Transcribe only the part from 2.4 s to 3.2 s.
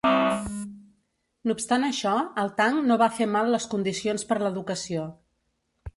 el Tang no va